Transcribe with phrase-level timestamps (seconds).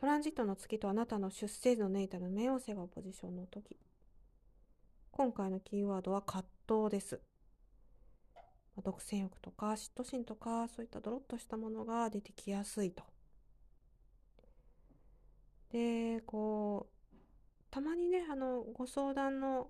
[0.00, 3.76] トランジットの月とあなたの出生時のネイタルの冥王星がポジションの時
[5.10, 7.20] 今回のキーワードは葛藤です
[8.80, 13.02] 独占欲とか嫉妬心とかそういったドロッとしたものが出てきやすいと。
[15.72, 17.16] でこう
[17.68, 19.66] たまにねあのご相談の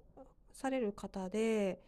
[0.52, 1.80] される方で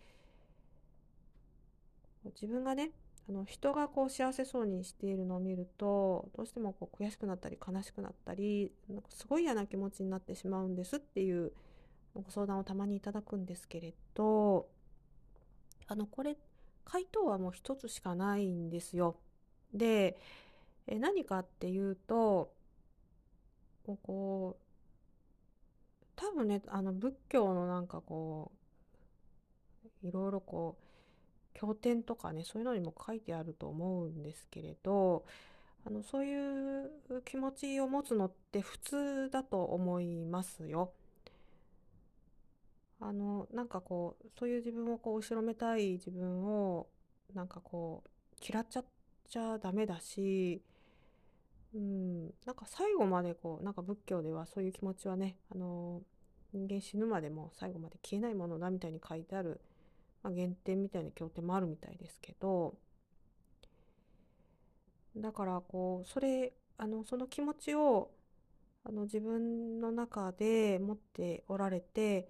[2.25, 2.93] 自分がね
[3.29, 11.53] あの人がこう幸せそうにしているのを見るとどうしてもこう悔しくなったり悲しくなったりなんかすごい嫌な気持ちになってしまうんですっていう
[12.15, 14.69] ご相談をたまにいただくんですけれど
[15.87, 16.37] あのこれ
[16.85, 19.17] 回答はもう一つしかないんですよ。
[19.73, 20.19] で
[20.87, 22.53] え何かっていうと
[23.85, 24.71] こう
[26.17, 28.51] 多分ねあの仏教のなんかこ
[30.05, 30.90] ういろいろこう
[31.55, 35.25] 経典とかねそういうのにも書いてあると思うんですけれど
[35.87, 36.91] あのそういう
[37.25, 40.93] 気持ちを持つのって普通だと思いますよ。
[43.03, 46.87] あのなんかこうそういう自分をこう後ろめたい自分を
[47.33, 48.11] なんかこう
[48.47, 48.85] 嫌っちゃっ
[49.27, 50.61] ちゃダメだし
[51.75, 56.01] うん、なんか最後までこうなんか仏教ではそういう気持ちはねあの
[56.53, 59.61] 人間死ぬまでも最後まで消えないものだみたいに書いてある、
[60.23, 62.75] まあ、原点みたいな経典もあるみたいですけど
[65.17, 68.11] だからこうそれあのその気持ちを
[68.85, 72.29] あの自分の中で持っておられて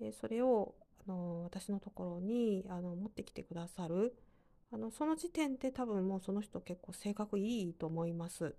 [0.00, 0.74] えそれを
[1.06, 4.14] あの私のところにあの持ってきてくださる。
[4.70, 8.54] あのその時点で多分もうその人結構性格いいと思います。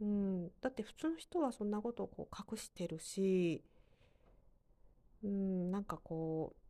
[0.00, 3.62] うん、だって普通の人はそんなことをこう隠してるし、
[5.22, 6.67] うん、なんかこう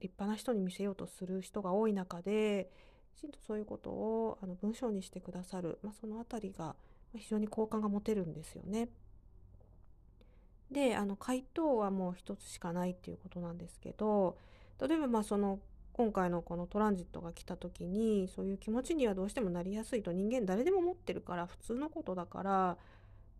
[0.00, 2.70] 立派な人に見せようとする人が多い中で
[3.16, 6.74] きちんとそういうことをあの文章にしてくださる、まあ、その辺りが
[7.16, 8.88] 非常に好感が持てるんですよね。
[10.70, 14.38] であの回答はもう一つしかないっていうことなんですけど
[14.80, 15.60] 例えばまあその
[15.92, 22.78] 今回のこのトランジットが来た時にそういう気持ちにはどうしてもなりやすいと人間誰でも持ってるから普通のことだから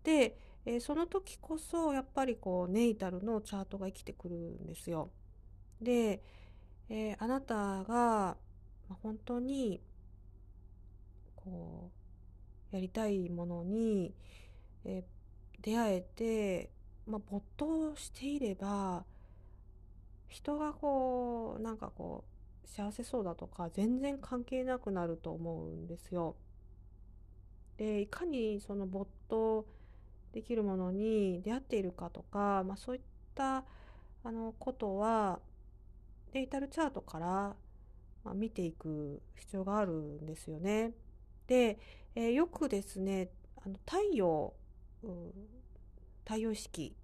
[0.05, 0.37] で、
[0.67, 5.11] えー、その時こそやっぱりこうネイタルのチャートが生きてくるんですよ。
[5.81, 6.23] で、
[6.95, 8.37] えー、あなたが、
[9.03, 9.81] 本当に
[11.37, 11.91] こ
[12.71, 14.13] うやりたいものに、
[14.85, 16.71] えー、出会えて、
[17.07, 19.05] まあ、没頭していれば
[20.29, 22.25] 人がこうなんかこ
[22.63, 26.37] う幸せそうだとか全然関係なくなると思うんですよ。
[27.79, 29.65] でいかにその没頭
[30.35, 33.03] できるものに出会っているかとか、まあ、そういっ
[33.35, 33.65] た
[34.25, 35.41] あのことは
[36.33, 37.57] データルチャートから、
[38.25, 40.93] ま、見ていく必要があるんですよね。
[41.47, 41.79] で、
[42.15, 43.29] えー、よくですね
[43.65, 44.55] あの太陽、
[46.25, 46.97] 太陽意識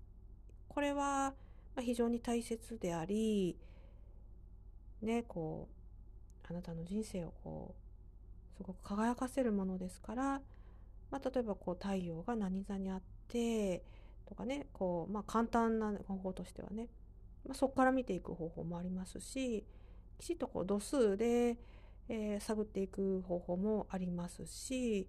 [0.69, 1.34] これは
[1.81, 3.56] 非常に大切であり
[5.03, 5.69] ねこ
[6.45, 7.75] うあなたの人生をこ
[8.55, 10.41] うすごく輝かせるものですから、
[11.10, 13.84] まあ、例えばこう太陽が何座にあって
[14.27, 16.89] とかねこう、まあ、簡単な方法としてはね、
[17.48, 19.64] まあ、そこから見ていく方法もありますし
[20.19, 21.56] きちっとこう度数で、
[22.09, 25.09] えー、探っていく方法もありますし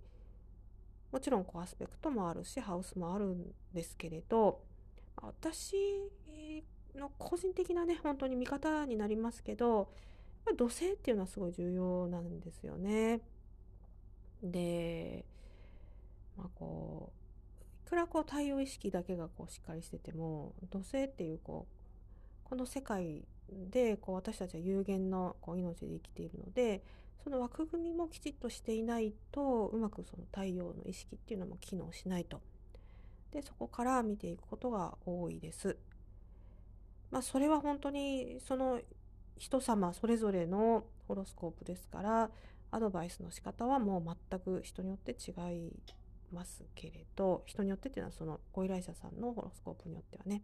[1.12, 4.62] もちろんこうアスペクトもあるしハウスもあるんですけれど
[5.22, 5.76] 私
[6.96, 9.92] の個人的なね本当に見方になりますけど
[10.56, 13.22] 土星っていうのはすごい重要なんですよね。
[14.42, 15.26] で
[16.38, 21.79] まあこういくらこう太陽意識だけがこうしっかりしてても土星っていうこう
[22.50, 23.24] この世界
[23.70, 26.84] でこう私たちは有限のこう命で生きているので
[27.24, 32.42] その枠組みもきちっとしていないとうまくその太陽の意識っていうのも機能しないと。
[33.32, 35.78] でそこから見ていくことが多いです。
[37.12, 38.80] まあ、それは本当にその
[39.38, 42.30] 人様それぞれのホロスコープですから
[42.72, 45.72] アドバイスの仕方はもう全く人によって違い
[46.32, 50.44] ますけれど人によってっていうのはそのご依頼者さんのホロスコープによってはね、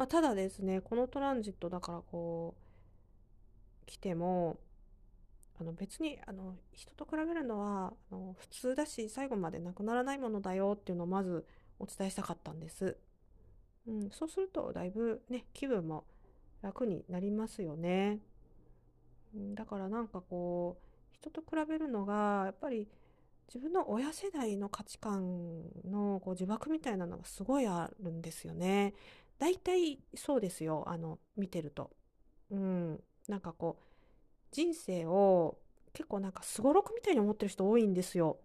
[0.00, 2.54] まあ、ただですねこのトランジットだからこ
[3.82, 4.56] う来ても
[5.60, 11.44] あの別にあの人と比べるのはあの普通だし最後までなくならないものだよっていうのをまず
[11.78, 12.96] お伝えしたかったんです。
[13.86, 16.04] うん、そうするとだいぶね気分も
[16.62, 18.20] 楽になりますよね。
[19.54, 22.88] だからなんかこう人と比べるのがやっぱり
[23.52, 28.94] 自分の親世代の価値観のこう呪縛みたいなのがすごいあるんですよね。
[29.40, 31.90] 大体そうですよあの見てると。
[32.50, 33.84] うん、なんかこう
[34.52, 35.56] 人生を
[35.94, 38.38] 結構なんかすごろくみたいに思ってる人多いんですよ。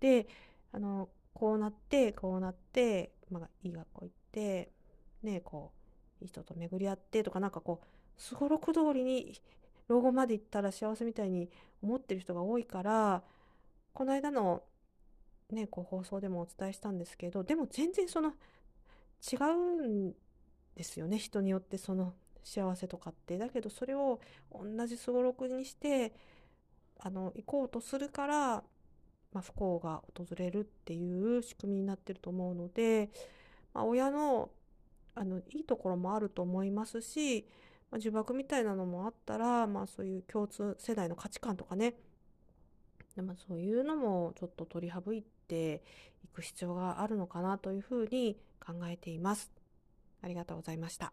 [0.00, 0.28] で
[0.72, 4.70] あのこうなってこうなって、まあ、いい学校行って
[5.22, 5.72] ねこ
[6.20, 9.34] ういい人と巡り合ってとかなんかこうすごろく通りに
[9.88, 11.50] 老後まで行ったら幸せみたいに
[11.82, 13.22] 思ってる人が多いから
[13.92, 14.62] この間の
[15.50, 18.34] ねこう放送でもお伝えしたんですけどでも全然その
[19.32, 20.14] 違うん
[20.76, 21.18] ですよね。
[21.18, 22.14] 人によってその
[22.44, 23.38] 幸せとかって。
[23.38, 24.20] だけどそれを
[24.52, 26.12] 同じすごろくにして
[26.98, 28.62] あの行こうとするから、
[29.32, 33.10] まあ、不幸が訪れるっていう仕組みになってると思うので、
[33.74, 34.50] まあ、親の
[35.14, 37.48] あのいいところもあると思いますし、
[37.90, 41.94] まあ、呪縛みたいなのもあったら、まあ、そういう共通世代の価値観とかね。
[43.16, 45.82] で、ま、そういうのもちょっと取り省いて
[46.22, 49.50] いく必要があるのかなというふうに考えています。
[50.22, 51.12] ありがとうございました。